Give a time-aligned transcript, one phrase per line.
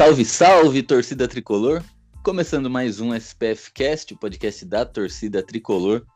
[0.00, 1.84] Salve, salve, torcida tricolor!
[2.24, 6.06] Começando mais um SPF Cast, o podcast da torcida tricolor.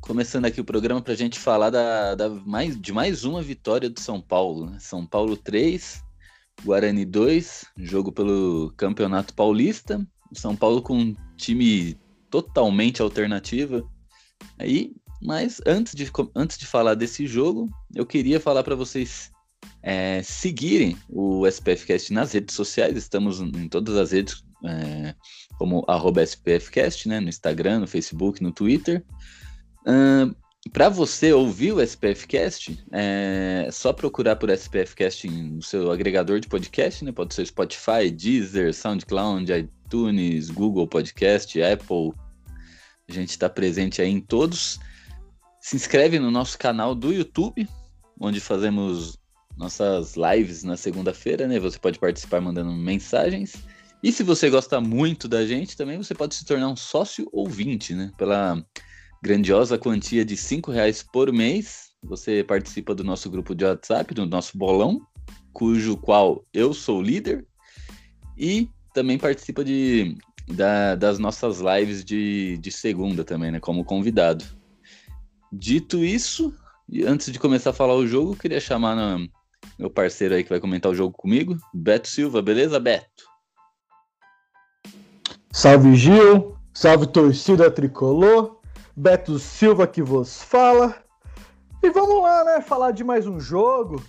[0.00, 3.90] Começando aqui o programa para a gente falar da, da, mais, de mais uma vitória
[3.90, 4.70] do São Paulo.
[4.70, 4.78] Né?
[4.80, 6.02] São Paulo 3,
[6.64, 10.02] Guarani 2, jogo pelo Campeonato Paulista.
[10.32, 12.00] São Paulo com um time
[12.30, 13.86] totalmente alternativo.
[14.58, 19.30] Aí, mas antes de, antes de falar desse jogo, eu queria falar para vocês
[19.82, 22.96] é, seguirem o SPFcast nas redes sociais.
[22.96, 25.14] Estamos em todas as redes, é,
[25.58, 25.84] como
[26.24, 27.20] SPFcast, né?
[27.20, 29.04] No Instagram, no Facebook, no Twitter.
[30.72, 37.04] Para você ouvir o SPFcast, é só procurar por SPFcast no seu agregador de podcast,
[37.04, 37.12] né?
[37.12, 42.12] Pode ser Spotify, Deezer, SoundCloud, iTunes, Google Podcast, Apple.
[43.06, 44.80] A gente está presente aí em todos.
[45.60, 47.68] Se inscreve no nosso canal do YouTube,
[48.18, 49.18] onde fazemos
[49.56, 51.58] nossas lives na segunda-feira, né?
[51.58, 53.54] Você pode participar mandando mensagens.
[54.02, 57.94] E se você gosta muito da gente, também você pode se tornar um sócio ouvinte,
[57.94, 58.10] né?
[58.18, 58.62] Pela
[59.22, 64.26] grandiosa quantia de cinco reais por mês, você participa do nosso grupo de WhatsApp, do
[64.26, 65.00] nosso bolão,
[65.52, 67.46] cujo qual eu sou líder,
[68.36, 70.16] e também participa de,
[70.48, 73.60] da, das nossas lives de, de segunda também, né?
[73.60, 74.44] Como convidado.
[75.50, 76.52] Dito isso,
[77.06, 79.26] antes de começar a falar o jogo, queria chamar na,
[79.78, 83.24] meu parceiro aí que vai comentar o jogo comigo, Beto Silva, beleza, Beto?
[85.52, 88.60] Salve Gil, salve torcida tricolor,
[88.96, 90.96] Beto Silva que vos fala.
[91.82, 92.60] E vamos lá, né?
[92.60, 94.02] Falar de mais um jogo.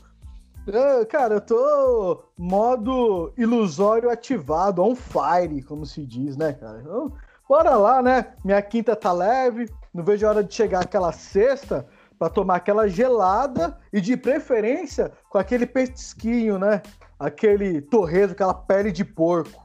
[0.66, 6.82] Eu, cara, eu tô modo ilusório ativado, on fire, como se diz, né, cara?
[6.82, 7.14] Então,
[7.48, 8.34] bora lá, né?
[8.44, 11.88] Minha quinta tá leve, não vejo a hora de chegar aquela sexta
[12.18, 16.82] para tomar aquela gelada e de preferência com aquele petisquinho, né?
[17.20, 19.64] Aquele torresmo, aquela pele de porco.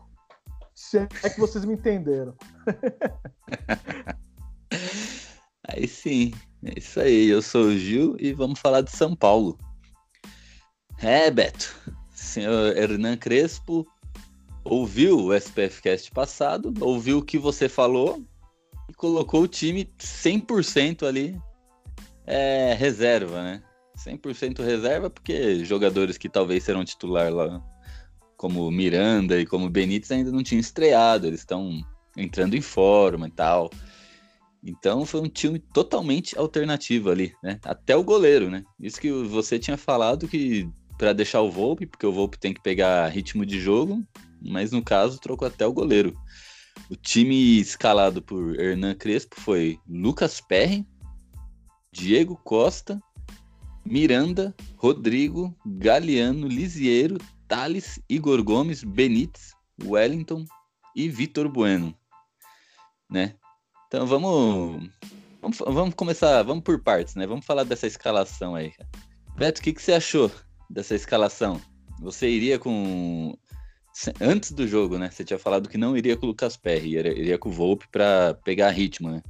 [0.75, 2.34] Se é que vocês me entenderam.
[5.69, 6.33] aí sim,
[6.65, 7.28] é isso aí.
[7.28, 9.59] Eu sou o Gil e vamos falar de São Paulo.
[11.03, 11.75] É, Beto,
[12.12, 13.87] senhor Hernan Crespo
[14.65, 18.22] ouviu o SPF Cast passado, ouviu o que você falou
[18.89, 21.41] e colocou o time 100% ali
[22.31, 23.63] é reserva, né?
[23.97, 27.61] 100% reserva, porque jogadores que talvez serão titular lá,
[28.37, 31.85] como Miranda e como Benítez, ainda não tinham estreado, eles estão
[32.17, 33.71] entrando em forma e tal.
[34.63, 37.59] Então foi um time totalmente alternativo ali, né?
[37.65, 38.65] Até o goleiro, né?
[38.79, 42.63] Isso que você tinha falado que para deixar o Volpe, porque o Volpe tem que
[42.63, 44.03] pegar ritmo de jogo,
[44.41, 46.17] mas no caso trocou até o goleiro.
[46.91, 50.87] O time escalado por Hernan Crespo foi Lucas Perry,
[51.93, 53.03] Diego Costa,
[53.84, 57.19] Miranda, Rodrigo, Galeano, Lisiero,
[57.49, 60.45] Thales, Igor Gomes, Benítez, Wellington
[60.95, 61.95] e Vitor Bueno,
[63.11, 63.34] né?
[63.89, 64.89] Então vamos,
[65.43, 67.27] vamos, vamos começar, vamos por partes, né?
[67.27, 68.72] Vamos falar dessa escalação aí.
[69.37, 70.31] Beto, o que, que você achou
[70.69, 71.61] dessa escalação?
[72.01, 73.37] Você iria com
[74.21, 75.11] antes do jogo, né?
[75.11, 78.34] Você tinha falado que não iria com o Lucas Perry, iria com o Volpe para
[78.45, 79.22] pegar ritmo, né?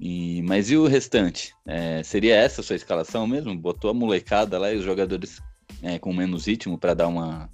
[0.00, 1.54] E, mas e o restante?
[1.66, 3.54] É, seria essa a sua escalação mesmo?
[3.54, 5.42] Botou a molecada lá e os jogadores
[5.82, 7.50] é, com menos ritmo para dar uma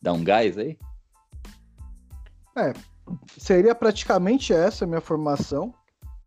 [0.00, 0.78] dar um gás aí?
[2.56, 2.72] É,
[3.36, 5.74] seria praticamente essa a minha formação.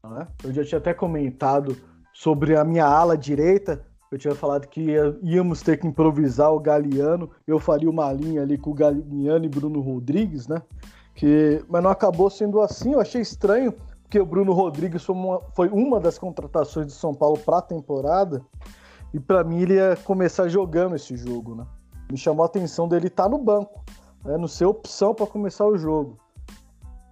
[0.03, 0.27] Né?
[0.43, 1.75] Eu já tinha até comentado
[2.13, 3.83] sobre a minha ala direita.
[4.11, 7.31] Eu tinha falado que íamos ter que improvisar o Galeano.
[7.47, 10.61] Eu faria uma linha ali com o Galeano e Bruno Rodrigues, né?
[11.15, 12.93] Que, mas não acabou sendo assim.
[12.93, 13.73] Eu achei estranho
[14.07, 17.61] porque o Bruno Rodrigues foi uma, foi uma das contratações do São Paulo para a
[17.61, 18.41] temporada,
[19.13, 21.67] e para mim ele ia começar jogando esse jogo, né?
[22.09, 23.83] Me chamou a atenção dele estar tá no banco,
[24.23, 24.37] né?
[24.37, 26.17] não ser opção para começar o jogo.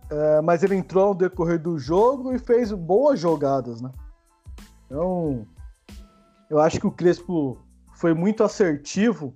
[0.09, 3.91] É, mas ele entrou no decorrer do jogo e fez boas jogadas, né?
[4.85, 5.45] Então,
[6.49, 7.57] eu acho que o Crespo
[7.95, 9.33] foi muito assertivo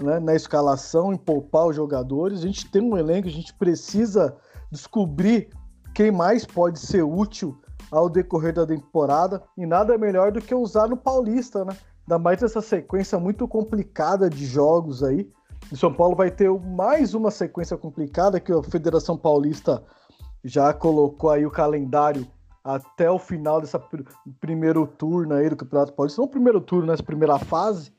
[0.00, 2.38] né, na escalação, em poupar os jogadores.
[2.38, 4.34] A gente tem um elenco, a gente precisa
[4.70, 5.50] descobrir
[5.94, 7.60] quem mais pode ser útil
[7.90, 11.76] ao decorrer da temporada e nada melhor do que usar no Paulista, né?
[12.02, 15.30] Ainda mais essa sequência muito complicada de jogos aí.
[15.70, 19.82] E São Paulo vai ter mais uma sequência complicada que a Federação Paulista
[20.42, 22.26] já colocou aí o calendário
[22.64, 24.02] até o final desse pr
[24.40, 26.20] primeiro turno aí do Campeonato Paulista.
[26.20, 27.92] Não o primeiro turno, nessa primeira fase.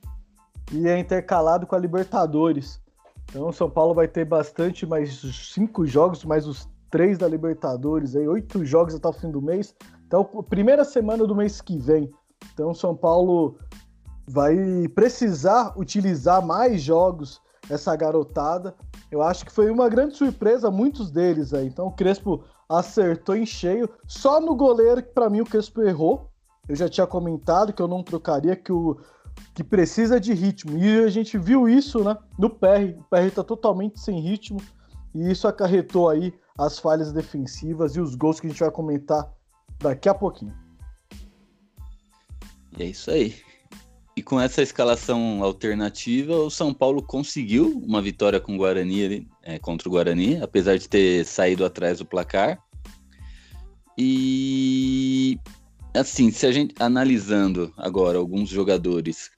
[0.71, 2.81] E é intercalado com a Libertadores.
[3.29, 5.21] Então o São Paulo vai ter bastante, mais
[5.53, 9.73] cinco jogos, mais os três da Libertadores, aí, oito jogos até o fim do mês.
[10.05, 12.11] Então, primeira semana do mês que vem.
[12.53, 13.57] Então, São Paulo
[14.27, 14.55] vai
[14.93, 18.75] precisar utilizar mais jogos essa garotada.
[19.09, 21.65] Eu acho que foi uma grande surpresa, muitos deles aí.
[21.65, 23.89] Então, o Crespo acertou em cheio.
[24.05, 26.29] Só no goleiro que, para mim, o Crespo errou.
[26.69, 28.99] Eu já tinha comentado que eu não trocaria, que o
[29.55, 30.77] que precisa de ritmo.
[30.77, 32.95] E a gente viu isso né, no PR.
[32.99, 34.59] O PR está totalmente sem ritmo.
[35.13, 39.31] E isso acarretou aí as falhas defensivas e os gols que a gente vai comentar
[39.79, 40.53] daqui a pouquinho.
[42.77, 43.35] E é isso aí.
[44.15, 49.57] E com essa escalação alternativa, o São Paulo conseguiu uma vitória com o Guarani é,
[49.57, 52.59] contra o Guarani, apesar de ter saído atrás do placar.
[53.97, 55.39] E
[55.95, 59.31] assim, se a gente analisando agora alguns jogadores,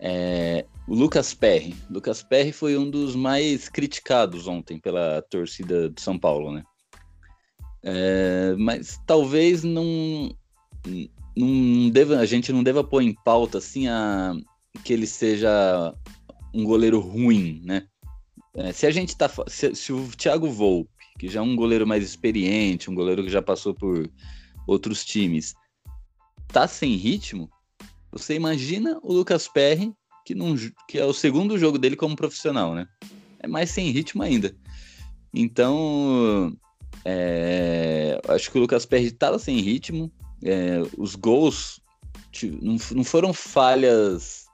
[0.00, 1.74] é, o Lucas Perry.
[1.90, 6.62] Lucas Perry foi um dos mais criticados ontem pela torcida de São Paulo, né?
[7.82, 10.34] É, mas talvez não,
[11.36, 14.34] não deva, a gente não deva pôr em pauta assim a,
[14.82, 15.94] que ele seja
[16.54, 17.86] um goleiro ruim, né?
[18.54, 19.30] É, se a gente tá.
[19.46, 23.30] Se, se, o Thiago Volpe, que já é um goleiro mais experiente, um goleiro que
[23.30, 24.10] já passou por
[24.66, 25.54] outros times,
[26.48, 27.50] tá sem ritmo,
[28.10, 29.92] você imagina o Lucas Perry
[30.26, 30.34] que,
[30.88, 32.88] que é o segundo jogo dele como profissional, né?
[33.38, 34.54] É mais sem ritmo ainda.
[35.32, 36.52] Então,
[37.04, 40.10] é, acho que o Lucas Perry estava sem ritmo.
[40.42, 41.80] É, os gols
[42.60, 44.46] não, não foram falhas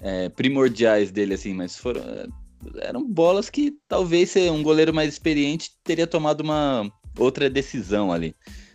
[0.00, 2.26] é, primordiais dele, assim, mas foram é,
[2.80, 8.34] eram bolas que talvez um goleiro mais experiente teria tomado uma outra decisão ali.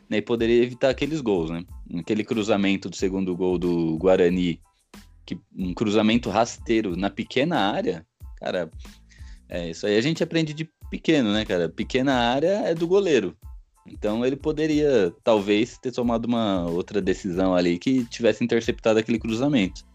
[0.09, 1.63] Né, e poderia evitar aqueles gols, né?
[2.00, 4.59] Aquele cruzamento do segundo gol do Guarani
[5.29, 8.05] que um cruzamento rasteiro na pequena área,
[8.37, 8.71] cara,
[9.47, 11.69] é, isso aí a gente aprende de pequeno, né, cara?
[11.69, 13.37] Pequena área é do goleiro.
[13.85, 19.85] Então ele poderia, talvez, ter tomado uma outra decisão ali que tivesse interceptado aquele cruzamento.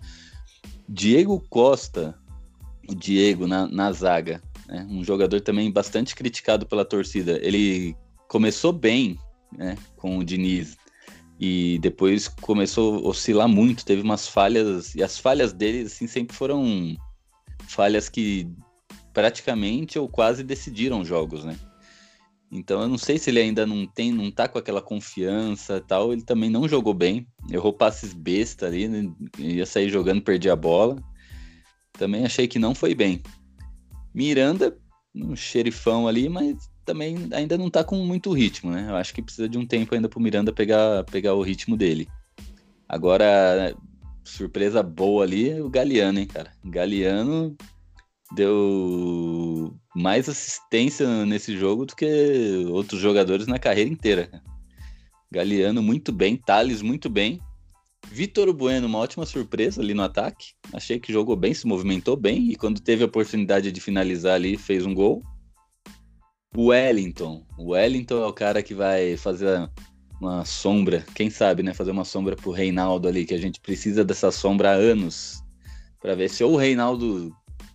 [0.88, 2.16] Diego Costa,
[2.88, 4.86] o Diego na, na zaga, né?
[4.88, 7.38] um jogador também bastante criticado pela torcida.
[7.42, 7.96] Ele
[8.28, 9.19] começou bem
[9.56, 10.76] né, com o Diniz
[11.38, 16.36] e depois começou a oscilar muito, teve umas falhas, e as falhas dele assim, sempre
[16.36, 16.96] foram
[17.69, 18.48] falhas que
[19.12, 21.56] praticamente ou quase decidiram jogos, né?
[22.50, 26.12] Então eu não sei se ele ainda não tem, não tá com aquela confiança tal,
[26.12, 29.10] ele também não jogou bem, errou passes besta ali, né?
[29.38, 31.02] ia sair jogando, perdia a bola.
[31.92, 33.22] Também achei que não foi bem.
[34.14, 34.76] Miranda,
[35.14, 38.86] um xerifão ali, mas também ainda não tá com muito ritmo, né?
[38.88, 42.08] Eu acho que precisa de um tempo ainda pro Miranda pegar, pegar o ritmo dele.
[42.88, 43.75] Agora,
[44.22, 46.52] surpresa boa ali, o Galeano, hein, cara?
[46.64, 47.56] Galeano
[48.34, 54.42] deu mais assistência nesse jogo do que outros jogadores na carreira inteira.
[55.31, 57.41] Galeano muito bem, Thales muito bem.
[58.10, 60.53] Vitor Bueno, uma ótima surpresa ali no ataque.
[60.72, 64.56] Achei que jogou bem, se movimentou bem e quando teve a oportunidade de finalizar ali,
[64.56, 65.22] fez um gol.
[66.56, 67.44] O Wellington.
[67.58, 69.69] O Wellington é o cara que vai fazer
[70.20, 71.75] uma sombra, quem sabe, né?
[71.75, 75.43] Fazer uma sombra pro Reinaldo ali, que a gente precisa dessa sombra há anos.
[76.01, 77.34] para ver se ou o Reinaldo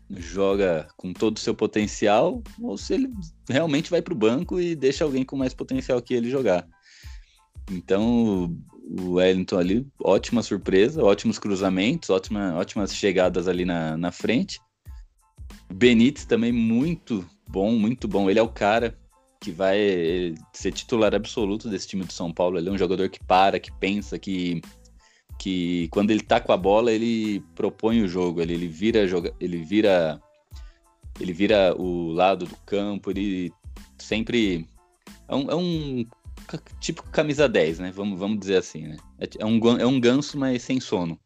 [0.10, 3.12] joga com todo o seu potencial, ou se ele
[3.50, 6.68] realmente vai pro banco e deixa alguém com mais potencial que ele jogar.
[7.72, 8.56] Então,
[8.90, 14.60] o Wellington ali, ótima surpresa, ótimos cruzamentos, ótima, ótimas chegadas ali na, na frente.
[15.72, 18.30] Benítez também muito bom, muito bom.
[18.30, 18.98] Ele é o cara
[19.40, 22.58] que vai ser titular absoluto desse time do São Paulo.
[22.58, 24.62] Ele é um jogador que para, que pensa, que,
[25.38, 29.00] que quando ele tá com a bola, ele propõe o jogo, ele, ele vira
[29.40, 30.22] ele vira
[31.20, 33.52] ele vira o lado do campo, ele
[33.98, 34.66] sempre
[35.28, 36.06] é um, é um
[36.80, 37.92] tipo camisa 10, né?
[37.92, 38.98] Vamos, vamos dizer assim, né?
[39.20, 41.20] É, é um, é um ganso, mas sem sono.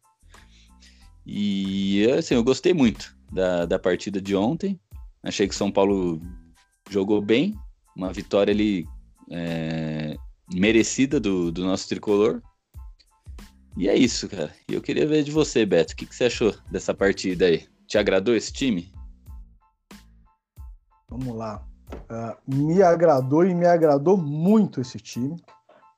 [1.26, 4.78] E assim, eu gostei muito da, da partida de ontem.
[5.24, 6.20] Achei que São Paulo
[6.90, 7.58] jogou bem,
[7.96, 8.86] uma vitória ali
[9.30, 10.16] é,
[10.52, 12.42] merecida do, do nosso tricolor.
[13.76, 14.54] E é isso, cara.
[14.68, 15.94] E eu queria ver de você, Beto.
[15.94, 17.66] O que, que você achou dessa partida aí?
[17.86, 18.92] Te agradou esse time?
[21.08, 21.66] Vamos lá.
[21.92, 25.42] Uh, me agradou e me agradou muito esse time.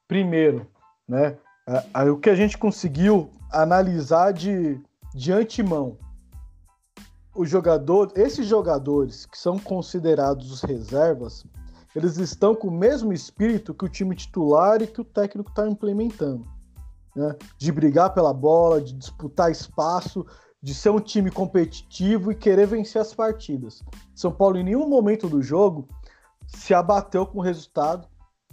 [0.06, 0.70] Primeiro,
[1.08, 1.36] né?
[1.68, 4.80] Uh, uh, o que a gente conseguiu analisar de,
[5.14, 5.98] de antemão
[7.36, 11.44] os jogadores, esses jogadores que são considerados os reservas,
[11.94, 15.68] eles estão com o mesmo espírito que o time titular e que o técnico está
[15.68, 16.46] implementando.
[17.14, 17.34] Né?
[17.58, 20.26] De brigar pela bola, de disputar espaço,
[20.62, 23.82] de ser um time competitivo e querer vencer as partidas.
[24.14, 25.88] São Paulo, em nenhum momento do jogo,
[26.46, 28.06] se abateu com o resultado,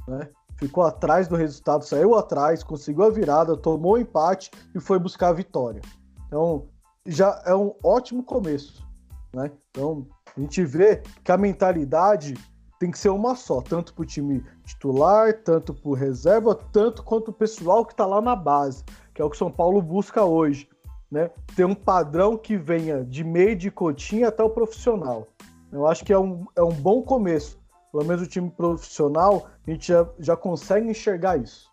[0.08, 0.30] né?
[0.58, 5.30] ficou atrás do resultado, saiu atrás, conseguiu a virada, tomou o empate e foi buscar
[5.30, 5.82] a vitória.
[6.28, 6.68] Então,
[7.06, 8.86] já é um ótimo começo.
[9.34, 9.52] Né?
[9.70, 12.36] Então, a gente vê que a mentalidade
[12.80, 17.04] tem que ser uma só, tanto para o time titular, tanto para o reserva, tanto
[17.04, 18.84] quanto o pessoal que está lá na base,
[19.14, 20.68] que é o que São Paulo busca hoje.
[21.10, 21.30] Né?
[21.56, 25.28] Ter um padrão que venha de meio de cotinha até o profissional.
[25.72, 27.60] Eu acho que é um, é um bom começo.
[27.92, 31.72] Pelo menos o time profissional, a gente já, já consegue enxergar isso.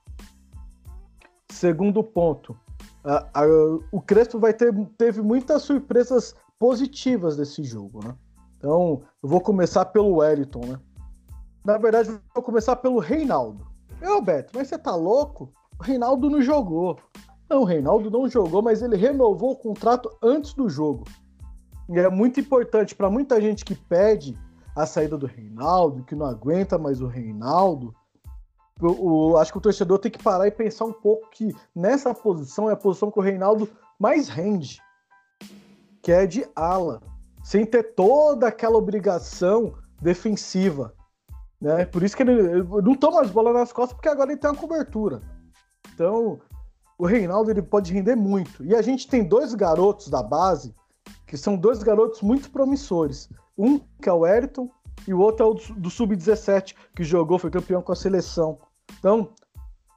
[1.51, 2.57] Segundo ponto,
[3.05, 3.43] a,
[3.91, 8.15] o Crespo vai ter teve muitas surpresas positivas desse jogo, né?
[8.59, 10.79] Então, eu vou começar pelo Wellington, né?
[11.65, 13.67] Na verdade, vou começar pelo Reinaldo.
[14.01, 15.53] Eu, Beto, mas você tá louco?
[15.79, 16.99] O Reinaldo não jogou.
[17.49, 21.05] Não, o Reinaldo não jogou, mas ele renovou o contrato antes do jogo.
[21.89, 24.39] E é muito importante para muita gente que pede
[24.77, 27.95] a saída do Reinaldo, que não aguenta mais o Reinaldo.
[28.81, 32.15] O, o, acho que o torcedor tem que parar e pensar um pouco que nessa
[32.15, 33.69] posição é a posição que o Reinaldo
[33.99, 34.81] mais rende,
[36.03, 37.03] que é de ala,
[37.45, 40.95] sem ter toda aquela obrigação defensiva.
[41.61, 41.85] Né?
[41.85, 44.51] Por isso que ele, ele não toma as bolas nas costas, porque agora ele tem
[44.51, 45.21] uma cobertura.
[45.93, 46.41] Então,
[46.99, 48.65] o Reinaldo ele pode render muito.
[48.65, 50.75] E a gente tem dois garotos da base
[51.27, 53.29] que são dois garotos muito promissores.
[53.57, 54.69] Um que é o Eriton
[55.07, 58.59] e o outro é o do Sub-17, que jogou, foi campeão com a seleção.
[58.99, 59.31] Então,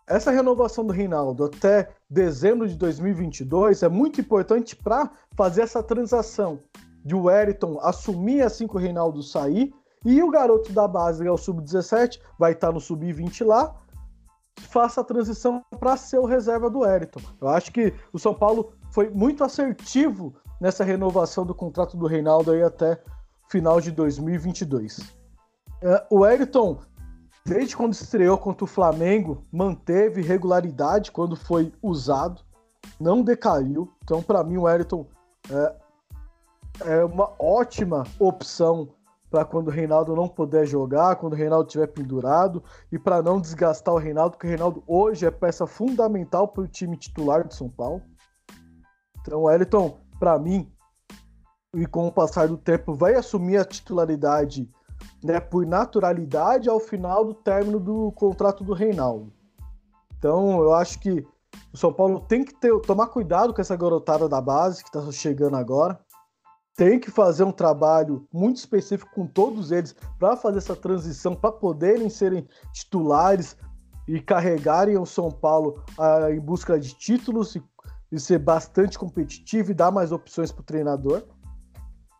[0.08, 6.60] essa renovação do Reinaldo até dezembro de 2022 é muito importante para fazer essa transação
[7.04, 9.74] de o Eriton assumir assim que o Reinaldo sair
[10.06, 13.74] e o garoto da base, que é o sub-17, vai estar no sub-20 lá,
[14.60, 17.22] faça a transição para ser o reserva do Eriton.
[17.40, 22.52] Eu acho que o São Paulo foi muito assertivo nessa renovação do contrato do Reinaldo
[22.52, 23.02] aí até
[23.50, 25.02] final de 2022.
[25.82, 26.80] É, o Eriton,
[27.46, 32.42] desde quando estreou contra o Flamengo, manteve regularidade quando foi usado,
[33.00, 33.92] não decaiu.
[34.04, 35.06] Então, para mim, o Eriton
[35.50, 35.76] é,
[36.86, 38.90] é uma ótima opção
[39.30, 43.42] para quando o Reinaldo não puder jogar, quando o Reinaldo estiver pendurado e para não
[43.42, 47.56] desgastar o Reinaldo, porque o Reinaldo hoje é peça fundamental para o time titular de
[47.56, 48.02] São Paulo.
[49.20, 50.72] Então, o Elton, para mim,
[51.74, 54.70] e com o passar do tempo, vai assumir a titularidade
[55.24, 59.31] né, por naturalidade ao final do término do contrato do Reinaldo.
[60.17, 61.25] Então, eu acho que
[61.72, 65.12] o São Paulo tem que ter, tomar cuidado com essa garotada da base que está
[65.12, 66.00] chegando agora
[66.75, 71.51] tem que fazer um trabalho muito específico com todos eles para fazer essa transição, para
[71.51, 73.55] poderem serem titulares
[74.07, 77.63] e carregarem o São Paulo ah, em busca de títulos e,
[78.12, 81.24] e, ser bastante competitivo e dar mais opções para o treinador.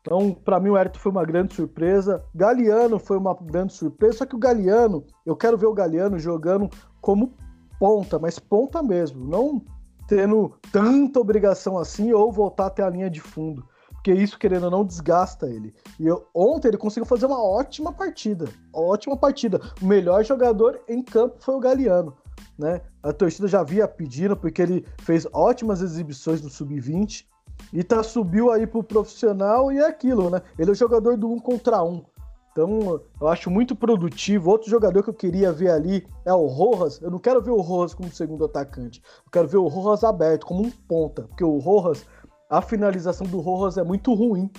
[0.06, 2.22] Então, para mim, o Hérito foi uma grande surpresa.
[2.36, 6.70] Galeano foi uma grande surpresa, só que o Galeano, eu quero ver o Galeano jogando
[7.00, 7.34] como
[7.80, 9.64] ponta, mas ponta mesmo, não
[10.06, 13.66] tendo tanta obrigação assim ou voltar até a linha de fundo
[14.04, 15.74] porque isso, querendo ou não, desgasta ele.
[15.98, 18.50] E eu, ontem ele conseguiu fazer uma ótima partida.
[18.74, 19.62] Ótima partida.
[19.82, 22.14] O melhor jogador em campo foi o Galeano.
[22.60, 22.82] Né?
[23.02, 27.26] A torcida já havia pedindo, porque ele fez ótimas exibições no Sub-20
[27.72, 30.42] e tá, subiu aí pro profissional e é aquilo, né?
[30.58, 32.04] Ele é o jogador do um contra um.
[32.52, 34.52] Então, eu acho muito produtivo.
[34.52, 37.02] Outro jogador que eu queria ver ali é o Rojas.
[37.02, 39.02] Eu não quero ver o Rojas como segundo atacante.
[39.26, 41.24] Eu quero ver o Rojas aberto, como um ponta.
[41.24, 42.06] Porque o Rojas
[42.54, 44.50] a finalização do Rojas é muito ruim.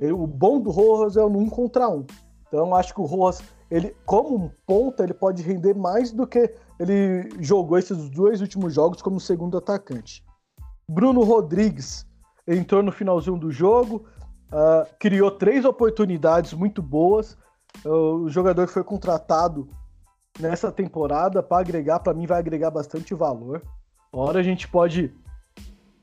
[0.00, 2.04] Ele, o bom do Rojas é o um contra um.
[2.48, 6.52] Então acho que o Rojas, ele, como um ponta, ele pode render mais do que
[6.78, 10.24] ele jogou esses dois últimos jogos como segundo atacante.
[10.88, 12.05] Bruno Rodrigues
[12.46, 14.06] entrou no finalzinho do jogo,
[14.52, 17.36] uh, criou três oportunidades muito boas.
[17.84, 19.68] Uh, o jogador foi contratado
[20.38, 23.62] nessa temporada para agregar, para mim vai agregar bastante valor.
[24.12, 25.12] Hora a gente pode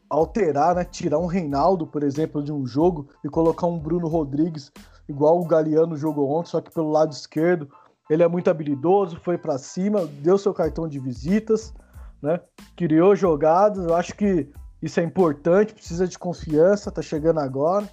[0.10, 0.84] alterar, né?
[0.84, 4.72] Tirar um Reinaldo, por exemplo, de um jogo e colocar um Bruno Rodrigues,
[5.08, 7.70] igual o Galeano jogou ontem, só que pelo lado esquerdo.
[8.10, 11.74] Ele é muito habilidoso, foi para cima, deu seu cartão de visitas,
[12.22, 12.40] né?
[12.76, 13.86] Criou jogadas.
[13.86, 14.52] Eu acho que
[14.84, 17.90] isso é importante, precisa de confiança, tá chegando agora.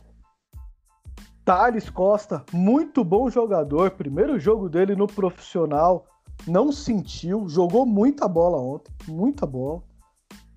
[1.44, 3.92] Thales Costa, muito bom jogador.
[3.92, 6.04] Primeiro jogo dele no profissional,
[6.49, 9.85] não sentiu, jogou muita bola ontem, muita bola.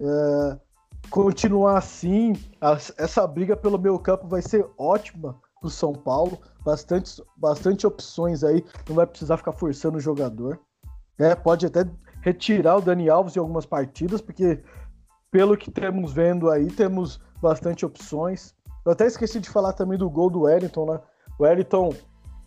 [0.01, 0.59] É,
[1.11, 2.33] continuar assim,
[2.97, 6.39] essa briga pelo meio campo vai ser ótima pro São Paulo.
[6.65, 10.59] Bastante, bastante opções aí, não vai precisar ficar forçando o jogador.
[11.19, 11.87] É, pode até
[12.21, 14.63] retirar o Dani Alves em algumas partidas, porque
[15.33, 18.53] pelo que temos vendo aí, temos bastante opções.
[18.85, 20.99] Eu até esqueci de falar também do gol do Wellington, né?
[21.39, 21.91] O Wellington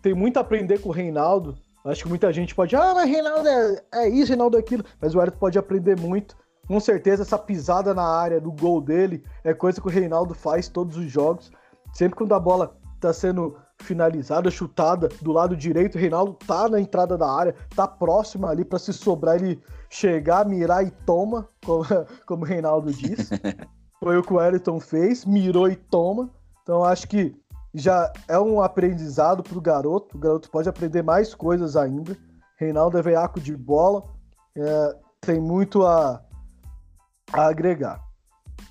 [0.01, 1.57] tem muito a aprender com o Reinaldo.
[1.83, 4.85] Acho que muita gente pode, ah, mas Reinaldo é, é isso, Reinaldo é aquilo.
[5.01, 6.37] Mas o Wellington pode aprender muito.
[6.65, 10.69] Com certeza, essa pisada na área do gol dele é coisa que o Reinaldo faz
[10.69, 11.51] todos os jogos.
[11.93, 17.17] Sempre quando a bola tá sendo finalizada, chutada do lado direito, Reinaldo tá na entrada
[17.17, 21.83] da área, tá próximo ali para se sobrar ele chegar, mirar e toma, como,
[22.25, 23.33] como o Reinaldo disse.
[23.99, 26.29] Foi o que o Wellington fez, mirou e toma.
[26.61, 27.35] Então acho que
[27.73, 30.17] já é um aprendizado para o garoto.
[30.17, 32.15] O garoto pode aprender mais coisas ainda.
[32.57, 34.03] Reinaldo é veiaco de bola,
[34.55, 36.21] é, tem muito a,
[37.31, 38.06] a agregar.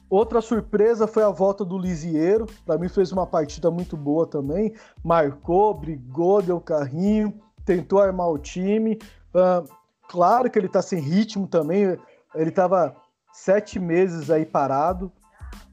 [0.09, 2.47] Outra surpresa foi a volta do Lisieiro.
[2.65, 4.73] Para mim fez uma partida muito boa também.
[5.03, 7.35] Marcou, brigou, deu carrinho,
[7.65, 8.99] tentou armar o time.
[9.35, 9.69] Uh,
[10.09, 11.99] claro que ele está sem ritmo também.
[12.35, 12.95] Ele estava
[13.33, 15.11] sete meses aí parado.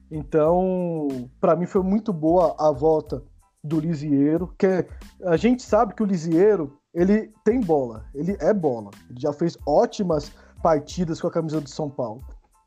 [0.09, 3.23] Então, para mim foi muito boa a volta
[3.63, 4.85] do Lisieiro, que
[5.23, 8.91] a gente sabe que o Lisieiro, ele tem bola, ele é bola.
[9.09, 12.21] Ele já fez ótimas partidas com a camisa do São Paulo.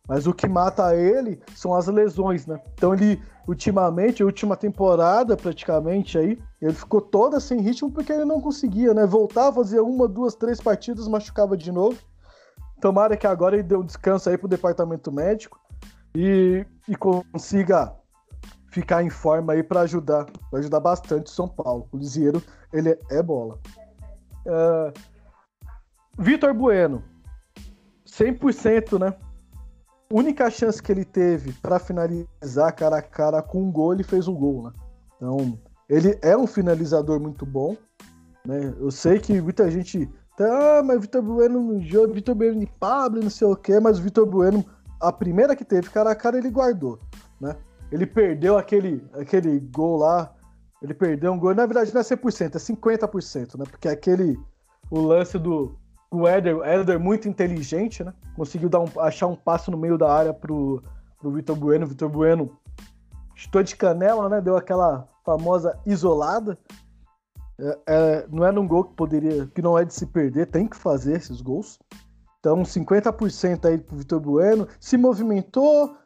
[0.09, 2.61] Mas o que mata ele são as lesões, né?
[2.75, 8.25] Então ele, ultimamente, a última temporada praticamente aí, ele ficou toda sem ritmo porque ele
[8.25, 9.05] não conseguia, né?
[9.05, 11.99] Voltava, fazia uma, duas, três partidas, machucava de novo.
[12.81, 15.59] Tomara que agora ele dê um descanso aí pro departamento médico
[16.15, 17.93] e, e consiga
[18.71, 21.89] ficar em forma aí para ajudar, pra ajudar bastante o São Paulo.
[21.91, 23.59] O Lisieiro, ele é bola.
[24.47, 24.93] Uh,
[26.19, 27.03] Vitor Bueno,
[28.07, 29.17] 100%, né?
[30.11, 34.29] Única chance que ele teve para finalizar cara a cara com um gol, ele fez
[34.29, 34.73] um gol, né?
[35.16, 37.77] Então, ele é um finalizador muito bom,
[38.45, 38.75] né?
[38.79, 42.66] Eu sei que muita gente tá, ah, mas Vitor Bueno no jogo, Vitor Bueno de
[42.66, 44.64] Pablo, não sei o quê, mas o Vitor Bueno,
[45.01, 46.99] a primeira que teve cara a cara, ele guardou,
[47.40, 47.57] né?
[47.90, 50.35] Ele perdeu aquele, aquele gol lá,
[50.83, 53.64] ele perdeu um gol, na verdade não é 100%, é 50%, né?
[53.71, 54.38] Porque aquele,
[54.90, 55.79] o lance do,
[56.11, 58.12] o Éder, Éder muito inteligente, né?
[58.35, 60.83] Conseguiu dar um, achar um passo no meio da área pro,
[61.19, 61.87] pro Vitor Bueno.
[61.87, 62.57] Vitor Bueno
[63.35, 64.40] estou de canela, né?
[64.40, 66.59] Deu aquela famosa isolada.
[67.59, 70.69] É, é, não é num gol que poderia, que não é de se perder, tem
[70.69, 71.79] que fazer esses gols.
[72.38, 74.69] Então, 50% aí pro Vitor Bueno.
[74.79, 75.97] Se movimentou,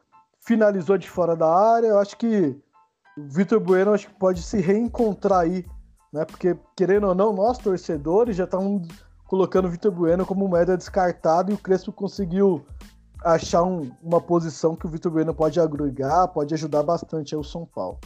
[0.41, 1.89] finalizou de fora da área.
[1.89, 2.57] Eu acho que
[3.17, 5.67] o Vitor Bueno acho que pode se reencontrar aí,
[6.13, 6.25] né?
[6.25, 8.89] Porque, querendo ou não, nós torcedores já estamos
[9.31, 12.67] colocando o Vitor Bueno como moeda descartada e o Crespo conseguiu
[13.25, 17.65] achar um, uma posição que o Vitor Bueno pode agregar, pode ajudar bastante o São
[17.65, 18.01] Paulo.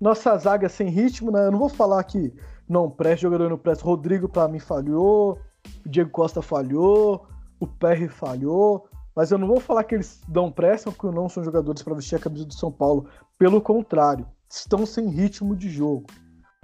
[0.00, 1.44] Nossa zaga sem ritmo, né?
[1.44, 2.32] Eu não vou falar que
[2.66, 3.84] não presta, jogador não presta.
[3.84, 5.38] Rodrigo para mim falhou,
[5.84, 7.26] o Diego Costa falhou,
[7.60, 11.44] o Perry falhou, mas eu não vou falar que eles não prestam, porque não são
[11.44, 13.04] jogadores para vestir a camisa do São Paulo.
[13.36, 16.06] Pelo contrário, estão sem ritmo de jogo.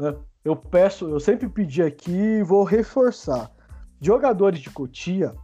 [0.01, 0.17] Né?
[0.43, 3.55] Eu peço, eu sempre pedi aqui e vou reforçar
[4.01, 5.35] jogadores de Cotia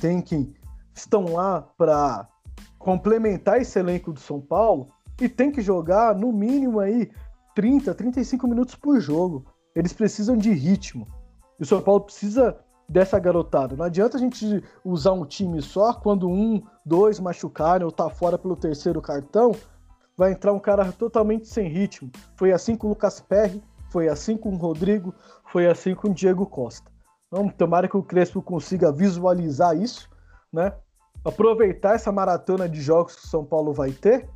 [0.00, 0.54] tem que
[0.94, 2.28] estão lá para
[2.78, 4.88] complementar esse elenco do São Paulo
[5.20, 7.10] e tem que jogar no mínimo aí
[7.54, 9.46] 30, 35 minutos por jogo.
[9.74, 11.06] Eles precisam de ritmo.
[11.58, 13.76] E o São Paulo precisa dessa garotada.
[13.76, 18.38] Não adianta a gente usar um time só quando um, dois machucarem ou tá fora
[18.38, 19.52] pelo terceiro cartão,
[20.16, 22.10] vai entrar um cara totalmente sem ritmo.
[22.36, 25.14] Foi assim com o Lucas Perry, foi assim com o Rodrigo,
[25.46, 26.90] foi assim com o Diego Costa.
[27.28, 30.08] Então, tomara que o Crespo consiga visualizar isso,
[30.52, 30.72] né?
[31.24, 34.28] Aproveitar essa maratona de jogos que o São Paulo vai ter,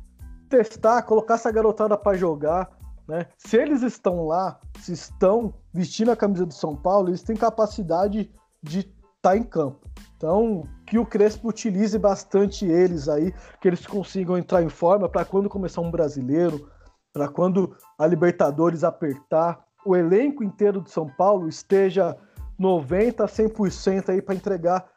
[0.49, 2.69] testar, colocar essa garotada para jogar,
[3.07, 3.27] né?
[3.37, 8.29] Se eles estão lá, se estão vestindo a camisa do São Paulo, eles têm capacidade
[8.61, 9.89] de estar tá em campo.
[10.17, 15.25] Então, que o Crespo utilize bastante eles aí, que eles consigam entrar em forma para
[15.25, 16.69] quando começar um brasileiro,
[17.13, 22.15] para quando a Libertadores apertar, o elenco inteiro do São Paulo esteja
[22.61, 24.87] 90% a 100% aí para entregar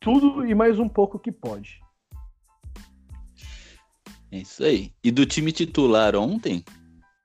[0.00, 1.80] tudo e mais um pouco que pode.
[4.32, 4.92] É isso aí.
[5.02, 6.64] E do time titular ontem,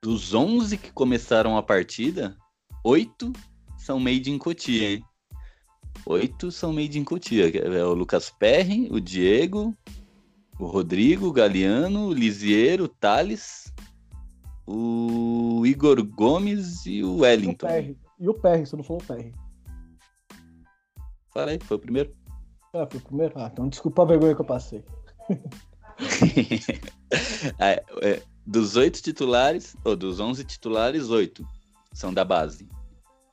[0.00, 2.36] dos 11 que começaram a partida,
[2.84, 3.32] 8
[3.76, 5.04] são made in Cotia, hein?
[6.06, 7.48] Oito são made in Cotia.
[7.48, 9.76] É o Lucas Perry, o Diego,
[10.58, 13.72] o Rodrigo, o Galeano, o Lisiero, o Thales,
[14.66, 17.66] o Igor Gomes e o Wellington.
[17.66, 19.34] E o Perry, e o Perry você não falou o Perry.
[21.32, 22.12] Fala aí, foi o primeiro.
[22.74, 23.32] Ah, foi o primeiro?
[23.36, 24.84] Ah, então desculpa a vergonha que eu passei.
[27.58, 31.46] é, é, dos oito titulares, ou dos onze titulares, oito
[31.92, 32.68] são da base.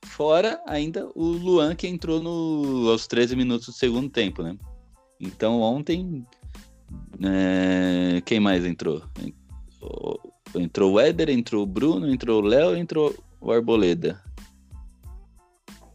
[0.04, 4.56] Fora ainda o Luan que entrou no, aos 13 minutos do segundo tempo, né?
[5.20, 6.26] Então ontem.
[7.22, 9.02] É, quem mais entrou?
[10.54, 14.22] Entrou o Éder, entrou o Bruno, entrou o Léo, entrou o Arboleda.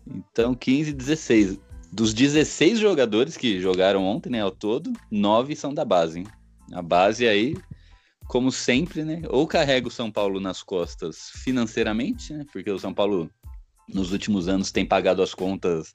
[0.05, 1.59] Então 15, 16.
[1.93, 6.21] Dos 16 jogadores que jogaram ontem, né, ao todo, 9 são da base.
[6.21, 6.27] Hein?
[6.71, 7.55] A base aí,
[8.27, 12.91] como sempre, né, ou carrega o São Paulo nas costas financeiramente, né, porque o São
[12.91, 13.29] Paulo
[13.87, 15.93] nos últimos anos tem pagado as contas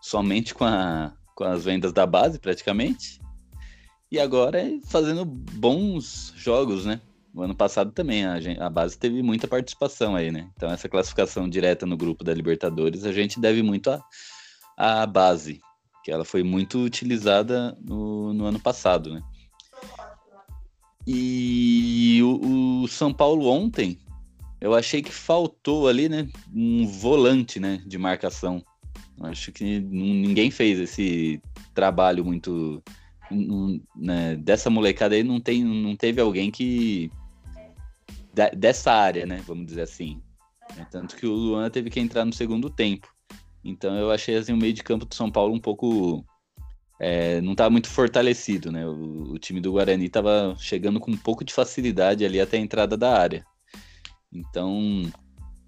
[0.00, 3.20] somente com, a, com as vendas da base, praticamente.
[4.08, 7.00] E agora é fazendo bons jogos, né?
[7.34, 10.48] O ano passado também a, gente, a, base teve muita participação aí, né?
[10.56, 14.00] Então essa classificação direta no grupo da Libertadores a gente deve muito à,
[14.80, 15.60] à base,
[16.02, 19.22] que ela foi muito utilizada no, no ano passado, né?
[21.06, 23.98] E o, o, São Paulo ontem,
[24.58, 26.26] eu achei que faltou ali, né?
[26.54, 27.82] Um volante, né?
[27.86, 28.64] De marcação.
[29.20, 31.42] Acho que ninguém fez esse
[31.74, 32.82] trabalho muito
[33.94, 37.12] né, dessa molecada aí não tem não teve alguém que
[38.56, 39.42] dessa área, né?
[39.46, 40.22] Vamos dizer assim.
[40.90, 43.12] Tanto que o Luan teve que entrar no segundo tempo.
[43.64, 46.24] Então eu achei assim, o meio de campo do São Paulo um pouco.
[46.98, 48.86] É, não estava muito fortalecido, né?
[48.86, 52.60] O, o, time do Guarani estava chegando com um pouco de facilidade ali até a
[52.60, 53.44] entrada da área.
[54.30, 55.02] Então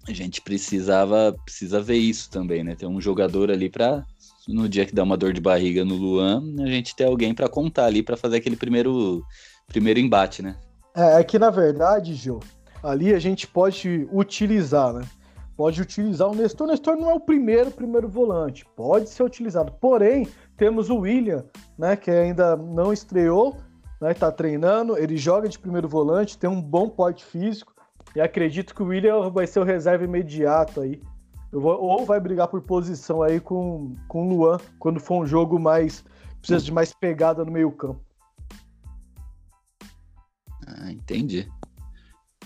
[0.07, 2.75] a gente precisava precisa ver isso também, né?
[2.75, 4.05] Ter um jogador ali para
[4.47, 7.47] no dia que dá uma dor de barriga no Luan, a gente ter alguém para
[7.47, 9.23] contar ali para fazer aquele primeiro
[9.67, 10.57] primeiro embate, né?
[10.95, 12.41] É, é que na verdade, Gil,
[12.83, 15.01] ali a gente pode utilizar, né?
[15.55, 16.67] Pode utilizar o Nestor.
[16.67, 19.71] O Nestor não é o primeiro primeiro volante, pode ser utilizado.
[19.73, 21.45] Porém, temos o William,
[21.77, 23.57] né, que ainda não estreou,
[24.01, 27.73] né, tá treinando, ele joga de primeiro volante, tem um bom porte físico
[28.15, 31.01] e acredito que o William vai ser o reserva imediato aí.
[31.51, 35.59] Vou, ou vai brigar por posição aí com, com o Luan quando for um jogo
[35.59, 36.03] mais
[36.39, 38.01] precisa de mais pegada no meio-campo.
[40.67, 41.49] Ah, entendi.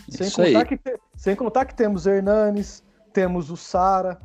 [0.09, 2.83] Sem contar, que te, sem contar que temos Hernanes,
[3.17, 4.21] temos o Sara.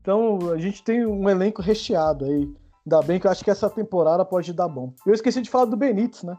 [0.00, 2.50] Então a gente tem um elenco recheado aí.
[2.86, 4.94] Ainda bem que eu acho que essa temporada pode dar bom.
[5.04, 6.38] Eu esqueci de falar do Benítez, né?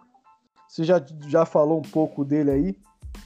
[0.67, 2.77] Você já, já falou um pouco dele aí.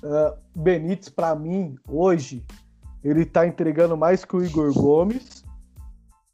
[0.03, 2.45] Uh, Benítez, para mim, hoje,
[3.01, 5.45] ele tá entregando mais que o Igor Gomes.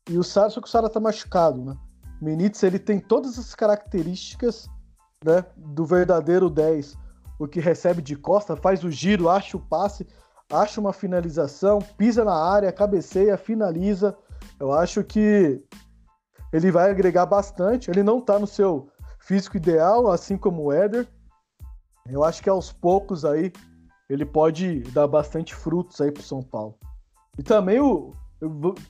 [0.09, 1.77] E o Sara, só que o Sara tá machucado, né?
[2.19, 4.67] Benítez, ele tem todas as características
[5.23, 6.97] né, do verdadeiro 10
[7.37, 10.07] o que recebe de costa, faz o giro, acha o passe,
[10.51, 14.15] acha uma finalização, pisa na área, cabeceia, finaliza.
[14.59, 15.61] Eu acho que
[16.51, 17.89] ele vai agregar bastante.
[17.89, 21.07] Ele não está no seu físico ideal, assim como o Éder.
[22.09, 23.51] Eu acho que aos poucos aí
[24.09, 26.75] ele pode dar bastante frutos aí pro São Paulo.
[27.37, 28.13] E também o,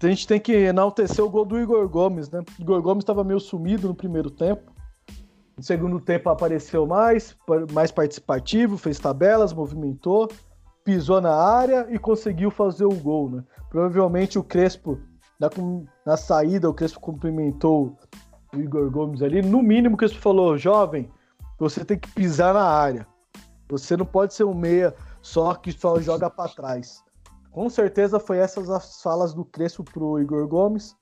[0.02, 2.40] a gente tem que enaltecer o gol do Igor Gomes, né?
[2.58, 4.72] O Igor Gomes estava meio sumido no primeiro tempo.
[5.56, 7.36] No segundo tempo apareceu mais,
[7.72, 10.28] mais participativo, fez tabelas, movimentou,
[10.84, 13.44] pisou na área e conseguiu fazer o gol, né?
[13.70, 15.00] Provavelmente o Crespo,
[15.40, 15.50] na,
[16.06, 17.98] na saída, o Crespo cumprimentou
[18.54, 19.42] o Igor Gomes ali.
[19.42, 21.10] No mínimo, o Crespo falou: jovem,
[21.58, 23.08] você tem que pisar na área.
[23.70, 27.04] Você não pode ser um meia só que só joga para trás.
[27.52, 30.96] Com certeza foi essas as falas do Crespo pro Igor Gomes.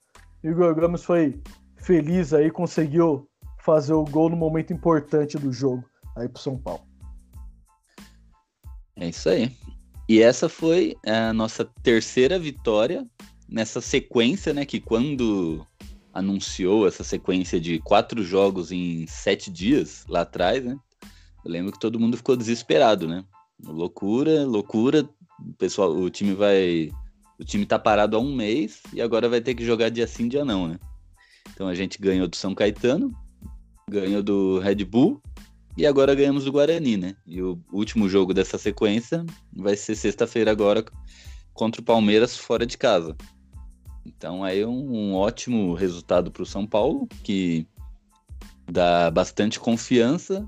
[0.44, 1.42] Igor Gomes foi
[1.78, 3.28] feliz aí, conseguiu
[3.60, 5.84] fazer o gol no momento importante do jogo
[6.16, 6.89] aí pro São Paulo.
[9.00, 9.52] É isso aí.
[10.08, 13.08] E essa foi a nossa terceira vitória
[13.48, 14.66] nessa sequência, né?
[14.66, 15.66] Que quando
[16.14, 20.78] anunciou essa sequência de quatro jogos em sete dias lá atrás, né?
[21.46, 23.24] Eu lembro que todo mundo ficou desesperado, né?
[23.64, 25.08] Loucura, loucura.
[25.40, 26.90] O pessoal, o time vai.
[27.40, 30.28] O time tá parado há um mês e agora vai ter que jogar dia sim,
[30.28, 30.78] dia não, né?
[31.54, 33.16] Então a gente ganhou do São Caetano,
[33.90, 35.22] ganhou do Red Bull
[35.80, 37.16] e agora ganhamos do Guarani, né?
[37.26, 40.84] E o último jogo dessa sequência vai ser sexta-feira agora
[41.54, 43.16] contra o Palmeiras fora de casa.
[44.06, 47.66] Então aí um, um ótimo resultado para o São Paulo, que
[48.70, 50.46] dá bastante confiança.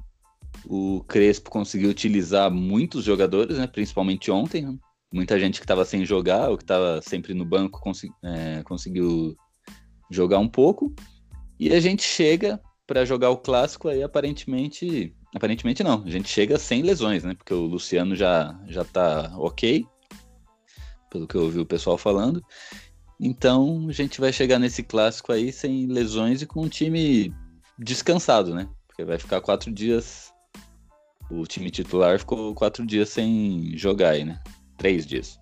[0.65, 3.67] O Crespo conseguiu utilizar muitos jogadores, né?
[3.67, 4.77] principalmente ontem.
[5.13, 7.81] Muita gente que estava sem jogar ou que estava sempre no banco
[8.21, 9.33] é, conseguiu
[10.09, 10.93] jogar um pouco.
[11.57, 12.59] E a gente chega
[12.91, 17.33] para jogar o clássico aí aparentemente, aparentemente não, a gente chega sem lesões, né?
[17.33, 19.85] Porque o Luciano já já tá OK,
[21.09, 22.43] pelo que eu ouvi o pessoal falando.
[23.17, 27.33] Então, a gente vai chegar nesse clássico aí sem lesões e com um time
[27.79, 28.67] descansado, né?
[28.85, 30.33] Porque vai ficar quatro dias
[31.29, 34.43] o time titular ficou quatro dias sem jogar aí, né?
[34.77, 35.39] Três dias.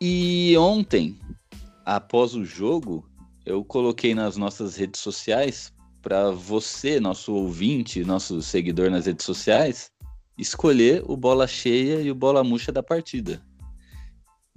[0.00, 1.18] E ontem,
[1.84, 3.10] após o jogo,
[3.44, 5.74] eu coloquei nas nossas redes sociais
[6.06, 9.90] para você, nosso ouvinte, nosso seguidor nas redes sociais,
[10.38, 13.42] escolher o bola cheia e o bola murcha da partida.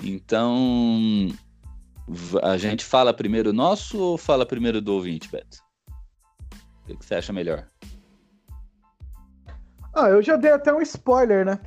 [0.04, 1.28] Então,
[2.44, 5.58] a gente fala primeiro nosso ou fala primeiro do ouvinte, Beto?
[6.88, 7.68] O que você acha melhor?
[9.96, 11.60] Ah, eu já dei até um spoiler, né?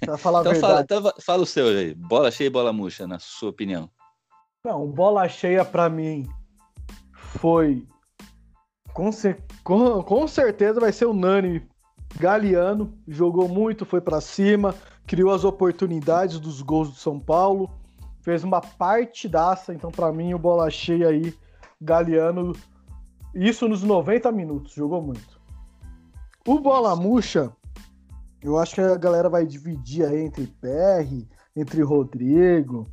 [0.00, 0.88] Pra falar então a verdade.
[0.88, 1.94] Fala, então fala o seu aí.
[1.94, 3.88] Bola cheia e bola murcha, na sua opinião.
[4.64, 6.28] Não, bola cheia para mim
[7.14, 7.86] foi.
[8.92, 9.10] Com,
[9.64, 11.66] com, com, certeza vai ser o Nani
[12.18, 12.92] Galeano.
[13.08, 14.74] Jogou muito, foi para cima,
[15.06, 17.70] criou as oportunidades dos gols do São Paulo.
[18.20, 21.34] Fez uma partidaça, então para mim o bola cheia aí,
[21.80, 22.52] Galeano.
[23.34, 25.40] Isso nos 90 minutos, jogou muito.
[26.46, 27.50] O bola murcha,
[28.42, 31.26] eu acho que a galera vai dividir aí entre PR,
[31.56, 32.86] entre Rodrigo,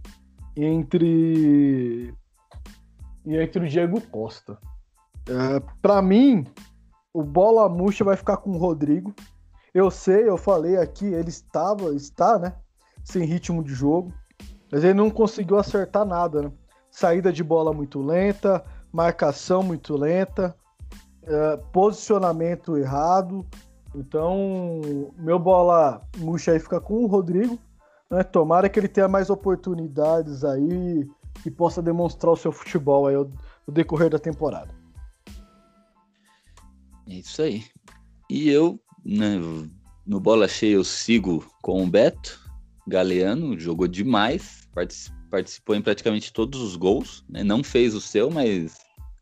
[0.56, 2.14] entre
[3.26, 4.58] e entre o Diego Costa.
[5.30, 6.44] É, para mim,
[7.14, 9.14] o bola murcha vai ficar com o Rodrigo.
[9.74, 12.56] Eu sei, eu falei aqui, ele estava, está, né,
[13.04, 14.12] sem ritmo de jogo,
[14.72, 16.52] mas ele não conseguiu acertar nada, né?
[16.90, 20.56] Saída de bola muito lenta, marcação muito lenta,
[21.24, 23.46] é, posicionamento errado.
[23.94, 24.82] Então,
[25.18, 27.60] meu bola murcha aí fica com o Rodrigo.
[28.10, 28.24] Né?
[28.24, 31.08] Tomara que ele tenha mais oportunidades aí
[31.46, 34.79] e possa demonstrar o seu futebol aí no decorrer da temporada.
[37.10, 37.64] É isso aí.
[38.30, 39.40] E eu, né,
[40.06, 42.40] no bola cheia, eu sigo com o Beto
[42.88, 44.68] Galeano, jogou demais,
[45.30, 47.44] participou em praticamente todos os gols, né?
[47.44, 48.78] não fez o seu, mas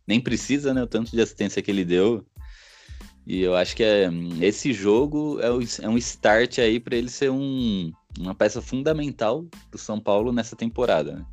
[0.07, 0.83] nem precisa, né?
[0.83, 2.25] O tanto de assistência que ele deu.
[3.25, 5.47] E eu acho que é, esse jogo é,
[5.83, 10.55] é um start aí para ele ser um, uma peça fundamental do São Paulo nessa
[10.55, 11.17] temporada.
[11.17, 11.25] Né?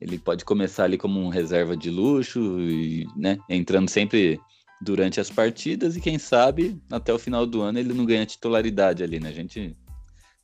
[0.00, 3.38] Ele pode começar ali como um reserva de luxo, e, né?
[3.48, 4.40] entrando sempre
[4.82, 9.02] durante as partidas e quem sabe até o final do ano ele não ganha titularidade
[9.02, 9.28] ali, né?
[9.28, 9.76] A gente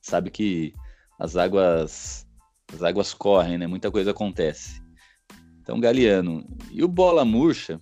[0.01, 0.73] sabe que
[1.19, 2.27] as águas
[2.73, 3.67] as águas correm, né?
[3.67, 4.81] Muita coisa acontece.
[5.61, 6.47] Então, Galeano.
[6.71, 7.81] E o Bola Murcha,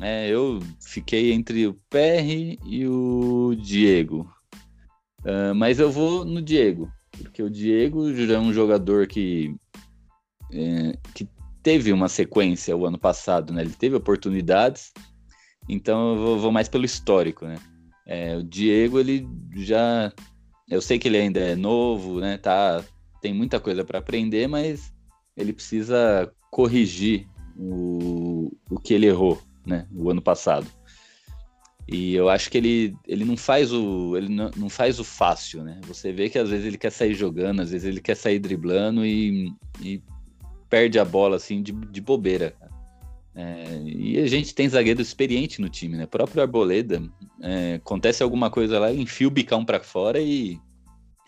[0.00, 4.30] é, eu fiquei entre o PR e o Diego.
[5.20, 6.90] Uh, mas eu vou no Diego,
[7.22, 9.54] porque o Diego já é um jogador que,
[10.52, 11.28] é, que
[11.62, 13.62] teve uma sequência o ano passado, né?
[13.62, 14.92] Ele teve oportunidades,
[15.68, 17.56] então eu vou, vou mais pelo histórico, né?
[18.06, 20.12] É, o Diego, ele já.
[20.68, 22.38] Eu sei que ele ainda é novo, né?
[22.38, 22.82] Tá,
[23.20, 24.92] tem muita coisa para aprender, mas
[25.36, 27.26] ele precisa corrigir
[27.56, 30.66] o, o que ele errou, né, o ano passado.
[31.90, 35.64] E eu acho que ele, ele não faz o ele não, não faz o fácil,
[35.64, 35.80] né?
[35.86, 39.06] Você vê que às vezes ele quer sair jogando, às vezes ele quer sair driblando
[39.06, 39.50] e,
[39.80, 40.02] e
[40.68, 42.54] perde a bola assim de, de bobeira.
[43.40, 46.04] É, e a gente tem zagueiro experiente no time, né?
[46.06, 47.00] O próprio Arboleda,
[47.40, 50.58] é, acontece alguma coisa lá, enfia o bicão para fora e,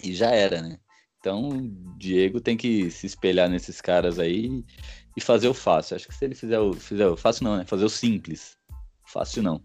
[0.02, 0.76] e já era, né?
[1.20, 4.64] Então, o Diego tem que se espelhar nesses caras aí
[5.16, 5.94] e fazer o fácil.
[5.94, 7.64] Acho que se ele fizer o, fizer o fácil não, né?
[7.64, 8.56] Fazer o simples.
[9.06, 9.62] Fácil não.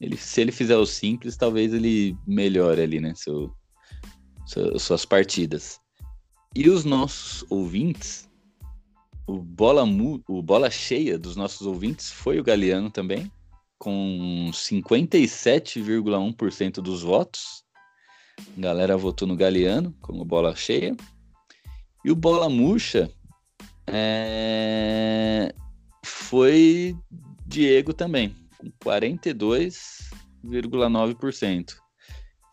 [0.00, 3.14] Ele, se ele fizer o simples, talvez ele melhore ali, né?
[3.16, 3.52] Seu,
[4.46, 5.80] seu, suas partidas.
[6.54, 8.27] E os nossos ouvintes,
[9.28, 9.84] o bola,
[10.26, 13.30] o bola cheia dos nossos ouvintes foi o Galeano também,
[13.78, 17.62] com 57,1% dos votos.
[18.56, 20.96] A galera votou no Galeano como bola cheia.
[22.02, 23.12] E o bola murcha
[23.86, 25.54] é...
[26.02, 26.96] Foi
[27.46, 31.76] Diego também, com 42,9%.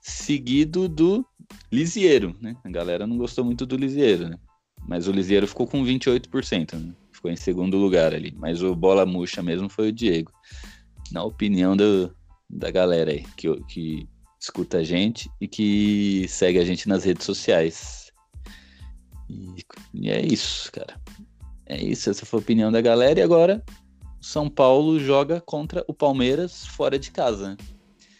[0.02, 1.26] Seguido do
[1.72, 2.58] Lisieiro, né?
[2.66, 4.38] A galera não gostou muito do Lisieiro, né?
[4.88, 6.93] Mas o Lisieiro ficou com 28%, né?
[7.12, 8.34] Ficou em segundo lugar ali.
[8.38, 10.32] Mas o bola murcha mesmo foi o Diego.
[11.12, 12.15] Na opinião do,
[12.50, 14.08] da galera aí, que, que
[14.39, 18.12] escuta a gente e que segue a gente nas redes sociais.
[19.30, 19.56] E,
[19.93, 21.02] e, é isso, cara.
[21.65, 23.19] É isso, essa foi a opinião da galera.
[23.19, 23.63] E agora,
[24.21, 27.50] São Paulo joga contra o Palmeiras fora de casa.
[27.50, 27.58] Né?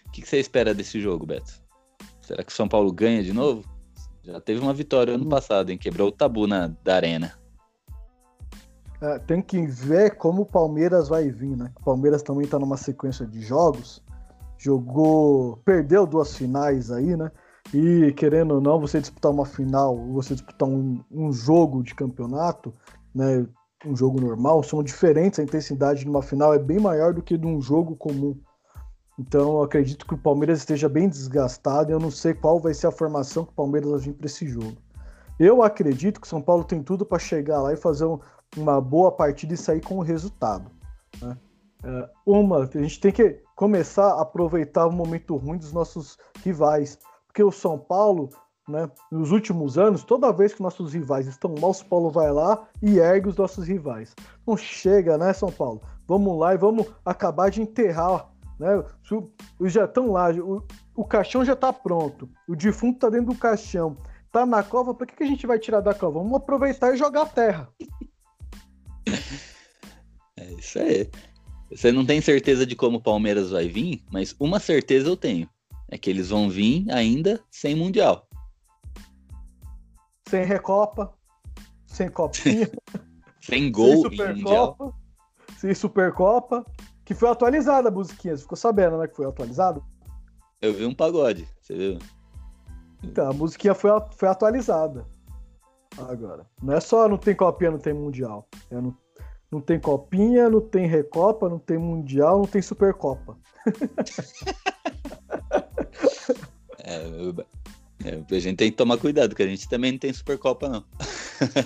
[0.08, 1.63] O que, que você espera desse jogo, Beto?
[2.21, 3.75] Será que o São Paulo ganha de novo?
[4.26, 5.78] Já teve uma vitória ano passado, hein?
[5.78, 7.34] Quebrou o tabu na, da arena.
[9.00, 11.72] É, tem que ver como o Palmeiras vai vir, né?
[11.80, 14.02] O Palmeiras também tá numa sequência de jogos.
[14.58, 15.58] Jogou.
[15.64, 17.32] Perdeu duas finais aí, né?
[17.74, 22.74] E querendo ou não, você disputar uma final, você disputar um, um jogo de campeonato,
[23.14, 23.46] né,
[23.86, 27.38] um jogo normal, são diferentes, a intensidade de uma final é bem maior do que
[27.38, 28.38] de um jogo comum.
[29.17, 32.88] Então eu acredito que o Palmeiras esteja bem desgastado eu não sei qual vai ser
[32.88, 34.78] a formação que o Palmeiras vai vir para esse jogo.
[35.39, 38.19] Eu acredito que o São Paulo tem tudo para chegar lá e fazer um,
[38.56, 40.71] uma boa partida e sair com o resultado.
[41.21, 41.38] Né?
[41.84, 46.97] É, uma, a gente tem que começar a aproveitar o momento ruim dos nossos rivais,
[47.28, 48.30] porque o São Paulo,
[48.67, 52.32] né, nos últimos anos, toda vez que nossos rivais estão mal, o São Paulo vai
[52.32, 54.15] lá e ergue os nossos rivais.
[54.47, 55.82] Não chega, né, São Paulo?
[56.08, 58.84] Vamos lá e vamos acabar de enterrar né?
[59.60, 60.65] Os já estão lá, o,
[60.96, 63.98] o caixão já está pronto, o defunto está dentro do caixão,
[64.32, 66.20] tá na cova, para que, que a gente vai tirar da cova?
[66.20, 67.70] Vamos aproveitar e jogar a terra.
[70.38, 71.10] É isso aí.
[71.72, 75.50] Você não tem certeza de como o Palmeiras vai vir, mas uma certeza eu tenho.
[75.89, 78.28] É que eles vão vir ainda sem Mundial.
[80.28, 81.13] Sem Recopa,
[81.86, 82.70] sem Copinha.
[83.39, 84.94] sem gol sem Supercopa,
[85.58, 86.65] sem Supercopa.
[87.06, 88.36] Que foi atualizada a musiquinha.
[88.36, 89.08] Você ficou sabendo, né?
[89.08, 89.86] Que foi atualizado?
[90.62, 92.00] Eu vi um pagode, você viu?
[93.04, 95.06] Então, a musiquinha foi, foi atualizada.
[95.98, 96.46] Agora.
[96.62, 98.48] Não é só não tem copinha, não tem mundial.
[98.72, 98.98] É, não,
[99.52, 103.38] não tem copinha, não tem recopa, não tem mundial, não tem supercopa.
[106.84, 106.98] é,
[108.04, 110.84] é, a gente tem que tomar cuidado, que a gente também não tem supercopa, não.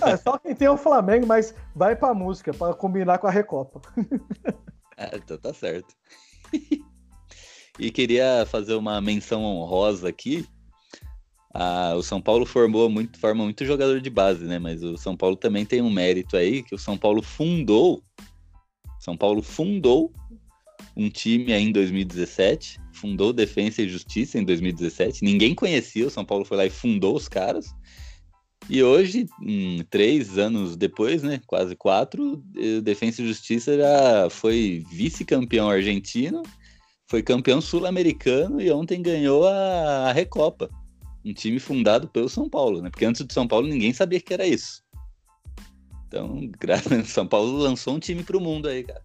[0.06, 3.80] é só quem tem o Flamengo, mas vai pra música, para combinar com a recopa.
[5.14, 5.94] Então tá certo.
[7.78, 10.46] e queria fazer uma menção honrosa aqui.
[11.52, 14.58] Ah, o São Paulo formou muito, forma muito jogador de base, né?
[14.58, 18.02] Mas o São Paulo também tem um mérito aí que o São Paulo fundou.
[19.00, 20.12] São Paulo fundou
[20.96, 25.24] um time aí em 2017, fundou Defensa e Justiça em 2017.
[25.24, 27.74] Ninguém conhecia, o São Paulo foi lá e fundou os caras.
[28.72, 34.84] E hoje, hum, três anos depois, né, quase quatro, o Defensa e Justiça já foi
[34.88, 36.40] vice-campeão argentino,
[37.08, 40.70] foi campeão sul-americano e ontem ganhou a, Recopa.
[41.24, 42.90] Um time fundado pelo São Paulo, né?
[42.90, 44.84] Porque antes do São Paulo ninguém sabia que era isso.
[46.06, 46.38] Então,
[47.04, 49.02] São Paulo lançou um time pro mundo aí, cara.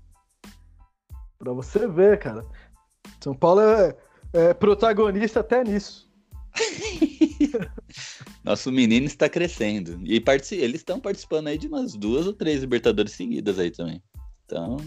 [1.39, 2.45] Pra você ver, cara.
[3.19, 3.97] São Paulo é,
[4.31, 6.07] é protagonista até nisso.
[8.45, 9.99] Nosso menino está crescendo.
[10.05, 14.03] E eles estão participando aí de umas duas ou três Libertadores seguidas aí também.
[14.45, 14.77] Então,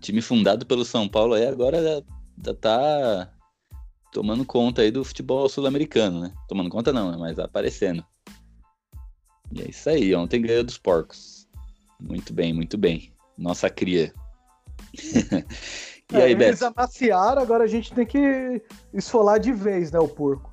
[0.00, 2.02] time fundado pelo São Paulo aí agora
[2.42, 3.30] já, tá
[4.10, 6.32] tomando conta aí do futebol sul-americano, né?
[6.48, 7.18] Tomando conta não, né?
[7.18, 8.02] mas aparecendo.
[9.52, 11.46] E é isso aí, ontem ganhou dos porcos.
[12.00, 13.12] Muito bem, muito bem.
[13.36, 14.10] Nossa cria.
[16.12, 16.50] e é, aí, Beto?
[16.50, 18.62] Eles amaciaram, agora a gente tem que
[18.94, 20.49] esfolar de vez, né, o porco.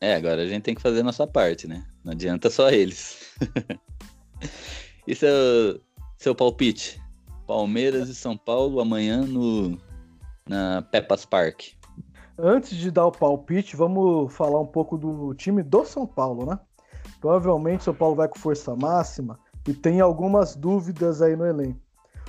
[0.00, 1.84] É, agora a gente tem que fazer a nossa parte, né?
[2.04, 3.34] Não adianta só eles.
[5.06, 5.80] e seu,
[6.16, 7.00] seu palpite?
[7.46, 9.76] Palmeiras e São Paulo amanhã no
[10.48, 11.62] na Pepas Park.
[12.38, 16.58] Antes de dar o palpite, vamos falar um pouco do time do São Paulo, né?
[17.20, 21.80] Provavelmente o São Paulo vai com força máxima e tem algumas dúvidas aí no elenco.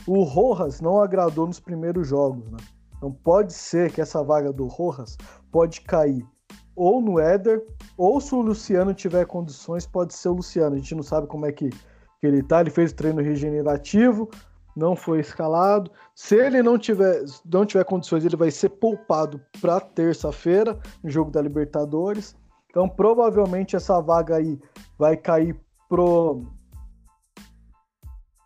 [0.07, 2.57] O Rojas não agradou nos primeiros jogos, né?
[2.97, 5.15] Então pode ser que essa vaga do Rojas
[5.51, 6.25] pode cair
[6.79, 7.61] ou no Éder,
[7.97, 10.77] ou se o Luciano tiver condições, pode ser o Luciano.
[10.77, 12.61] A gente não sabe como é que, que ele tá.
[12.61, 14.29] Ele fez treino regenerativo,
[14.73, 15.91] não foi escalado.
[16.15, 21.29] Se ele não tiver, não tiver condições, ele vai ser poupado para terça-feira, no jogo
[21.29, 22.33] da Libertadores.
[22.69, 24.57] Então, provavelmente essa vaga aí
[24.97, 26.45] vai cair pro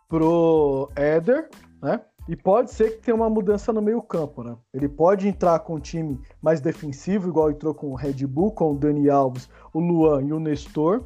[0.08, 1.48] pro Éder,
[1.80, 2.00] né?
[2.26, 4.56] E pode ser que tenha uma mudança no meio-campo, né?
[4.72, 8.72] Ele pode entrar com um time mais defensivo, igual entrou com o Red Bull, com
[8.72, 11.04] o Dani Alves, o Luan e o Nestor.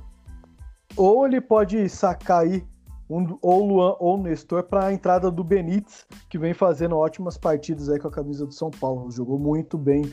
[0.97, 2.65] Ou ele pode sacar aí
[3.11, 7.89] um, ou Luan ou Nestor para a entrada do Benítez, que vem fazendo ótimas partidas
[7.89, 9.11] aí com a camisa do São Paulo.
[9.11, 10.13] Jogou muito bem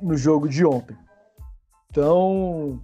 [0.00, 0.96] no jogo de ontem.
[1.90, 2.80] Então,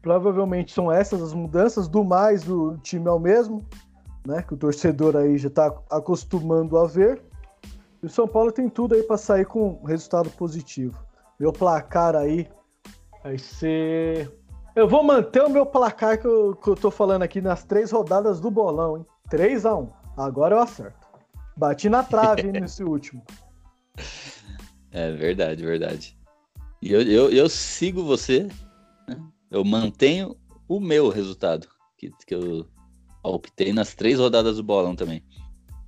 [0.00, 1.88] provavelmente são essas as mudanças.
[1.88, 3.64] Do mais, o time é o mesmo
[4.26, 4.42] né?
[4.42, 7.22] Que o torcedor aí já está acostumando a ver.
[8.02, 10.98] E o São Paulo tem tudo aí para sair com resultado positivo.
[11.38, 12.48] Meu placar aí
[13.22, 14.30] vai ser.
[14.74, 17.90] Eu vou manter o meu placar que eu, que eu tô falando aqui nas três
[17.90, 19.06] rodadas do bolão, hein?
[19.30, 21.06] 3 a 1 Agora eu acerto.
[21.56, 23.22] Bati na trave nesse último.
[24.90, 26.18] É verdade, verdade.
[26.82, 28.48] E eu, eu, eu sigo você,
[29.08, 29.16] né?
[29.50, 30.36] eu mantenho
[30.68, 31.66] o meu resultado
[31.96, 32.66] que, que eu
[33.32, 35.22] optei nas três rodadas do bolão também.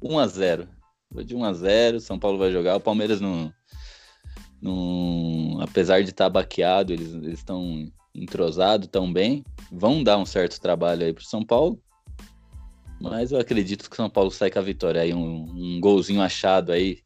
[0.03, 0.69] 1 a 0
[1.11, 2.77] Vou de 1 a 0 São Paulo vai jogar.
[2.77, 3.53] O Palmeiras não.
[4.61, 9.45] não apesar de estar tá baqueado, eles estão entrosados tão bem.
[9.71, 11.81] Vão dar um certo trabalho aí pro São Paulo.
[13.01, 15.13] Mas eu acredito que o São Paulo sai com a vitória aí.
[15.13, 17.01] Um, um golzinho achado aí.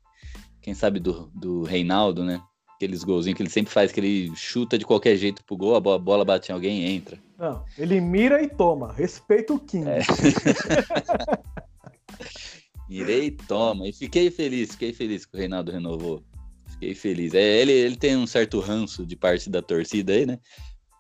[0.62, 2.40] Quem sabe do, do Reinaldo, né?
[2.80, 5.80] aqueles golzinhos que ele sempre faz, que ele chuta de qualquer jeito pro gol, a
[5.80, 7.18] bola, bate em alguém e entra.
[7.40, 8.92] Não, ele mira e toma.
[8.92, 9.88] Respeita o King.
[9.88, 10.00] É.
[12.86, 13.88] Mirei e toma.
[13.88, 16.22] E fiquei feliz, fiquei feliz que o Reinaldo renovou.
[16.68, 17.32] Fiquei feliz.
[17.32, 20.38] É, ele, ele tem um certo ranço de parte da torcida aí, né?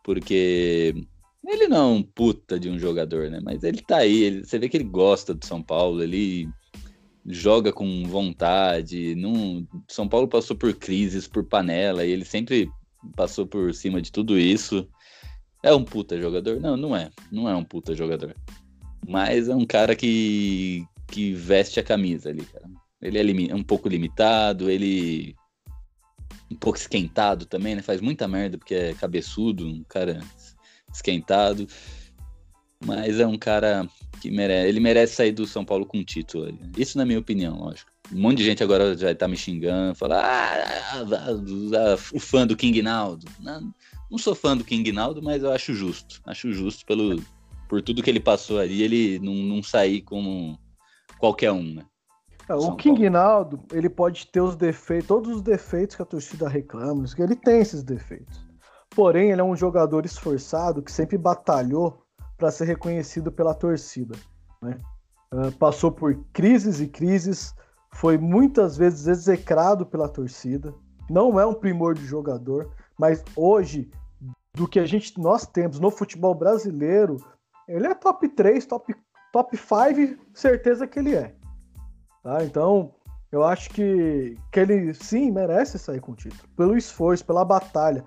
[0.02, 0.94] Porque
[1.46, 3.38] ele não é um puta de um jogador, né?
[3.44, 6.48] Mas ele tá aí, ele, você vê que ele gosta do São Paulo, ele
[7.26, 9.14] joga com vontade.
[9.14, 12.66] Não, São Paulo passou por crises, por panela, e ele sempre
[13.14, 14.88] passou por cima de tudo isso.
[15.62, 16.60] É um puta jogador?
[16.60, 17.10] Não, não é.
[17.30, 18.34] Não é um puta jogador.
[19.06, 22.66] Mas é um cara que, que veste a camisa ali, cara.
[23.00, 25.34] Ele é um pouco limitado, ele
[26.50, 27.82] um pouco esquentado também, né?
[27.82, 30.20] Faz muita merda porque é cabeçudo, um cara
[30.92, 31.66] esquentado.
[32.84, 33.88] Mas é um cara
[34.20, 34.68] que merece.
[34.68, 36.58] Ele merece sair do São Paulo com um título.
[36.76, 37.90] Isso na minha opinião, lógico.
[38.12, 40.54] Um monte de gente agora já tá me xingando, fala, ah,
[40.92, 43.26] ah, ah, o fã do King Naldo.
[43.38, 43.72] Não,
[44.10, 46.20] não sou fã do King Naldo, mas eu acho justo.
[46.24, 47.22] Acho justo pelo,
[47.68, 50.58] por tudo que ele passou ali, ele não, não sair como
[51.18, 51.84] qualquer um, né?
[52.48, 56.48] É, o King Naldo, ele pode ter os defeitos, todos os defeitos que a torcida
[56.48, 58.44] reclama, ele tem esses defeitos.
[58.90, 62.02] Porém, ele é um jogador esforçado que sempre batalhou
[62.36, 64.16] para ser reconhecido pela torcida.
[64.60, 64.80] Né?
[65.32, 67.54] Uh, passou por crises e crises,
[67.92, 70.74] foi muitas vezes execrado pela torcida.
[71.08, 73.88] Não é um primor de jogador, mas hoje,
[74.60, 77.16] do que a gente nós temos no futebol brasileiro,
[77.66, 78.94] ele é top 3, top,
[79.32, 81.34] top 5, certeza que ele é.
[82.22, 82.44] Tá?
[82.44, 82.94] Então,
[83.32, 88.04] eu acho que, que ele sim merece sair com o título, pelo esforço, pela batalha,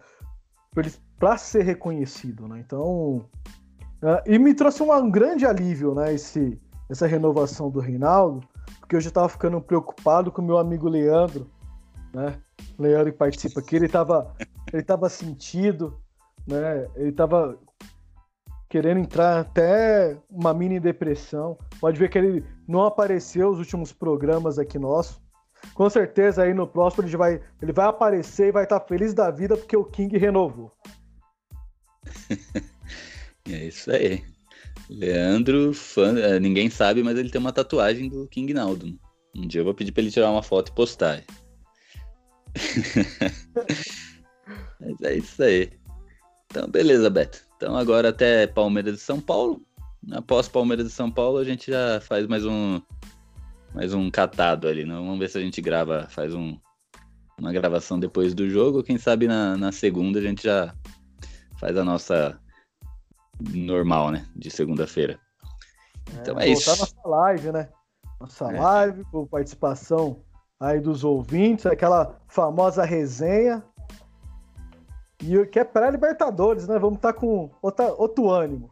[1.17, 2.59] para ser reconhecido, né?
[2.59, 3.27] Então,
[4.03, 6.13] uh, e me trouxe um grande alívio, né?
[6.13, 8.47] Esse, essa renovação do Reinaldo,
[8.79, 11.49] porque eu já estava ficando preocupado com meu amigo Leandro,
[12.13, 12.39] né?
[12.77, 14.35] Leandro que participa aqui, ele estava
[14.71, 16.02] ele tava sentido,
[16.47, 16.87] né?
[16.95, 17.57] Ele estava
[18.69, 21.57] querendo entrar até uma mini depressão.
[21.79, 25.21] Pode ver que ele não apareceu nos últimos programas aqui nossos.
[25.73, 29.31] Com certeza aí no próximo ele vai, ele vai aparecer e vai estar feliz da
[29.31, 30.71] vida porque o King renovou.
[33.47, 34.23] é isso aí.
[34.89, 38.99] Leandro, fã, é, ninguém sabe, mas ele tem uma tatuagem do King Naldo.
[39.35, 41.23] Um dia eu vou pedir para ele tirar uma foto e postar.
[44.79, 45.71] mas é isso aí.
[46.53, 47.41] Então, beleza, Beto.
[47.57, 49.59] Então, agora até Palmeiras de São Paulo.
[50.11, 52.79] Após Palmeiras de São Paulo, a gente já faz mais um
[53.73, 54.85] mais um catado ali.
[54.85, 54.93] Né?
[54.93, 56.55] Vamos ver se a gente grava, faz um,
[57.39, 58.83] uma gravação depois do jogo.
[58.83, 60.75] Quem sabe na, na segunda a gente já
[61.59, 62.39] faz a nossa
[63.51, 64.23] normal, né?
[64.35, 65.19] De segunda-feira.
[66.15, 66.69] É, então é isso.
[66.69, 67.67] nossa live, né?
[68.19, 68.59] Nossa é.
[68.59, 70.21] live, com participação
[70.59, 73.63] aí dos ouvintes, aquela famosa resenha.
[75.25, 76.77] E que é pré-Libertadores, né?
[76.77, 78.69] Vamos estar tá com outra, outro ânimo.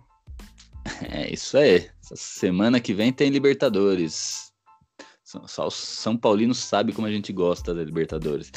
[1.02, 1.90] É isso aí.
[2.04, 4.52] Essa semana que vem tem Libertadores.
[5.24, 8.52] Só o São Paulino sabe como a gente gosta da Libertadores.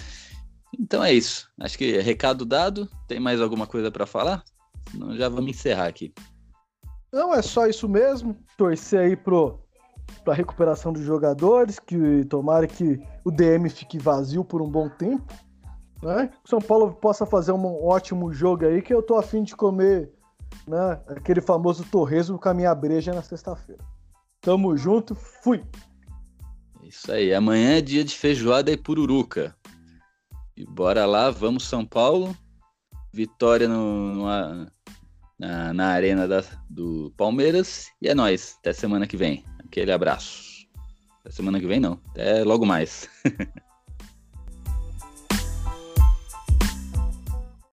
[0.78, 1.49] Então é isso.
[1.61, 2.88] Acho que recado dado.
[3.07, 4.42] Tem mais alguma coisa para falar?
[4.90, 6.12] Senão já vamos encerrar aqui.
[7.12, 8.36] Não, é só isso mesmo.
[8.57, 9.64] Torcer aí pro
[10.24, 15.32] para recuperação dos jogadores, que tomara que o DM fique vazio por um bom tempo,
[16.03, 16.30] né?
[16.42, 20.12] Que São Paulo possa fazer um ótimo jogo aí, que eu tô afim de comer,
[20.66, 23.82] né, aquele famoso torresmo com a minha breja na sexta-feira.
[24.40, 25.64] Tamo junto, fui.
[26.82, 27.32] Isso aí.
[27.32, 29.57] Amanhã é dia de feijoada e pururuca.
[30.57, 32.36] E bora lá, vamos São Paulo.
[33.12, 34.26] Vitória no, no
[35.38, 37.88] na, na, arena da, do Palmeiras.
[38.03, 38.57] E é nós.
[38.61, 39.45] Até semana que vem.
[39.64, 40.68] Aquele abraço.
[41.20, 41.99] Até semana que vem não.
[42.11, 43.09] Até logo mais.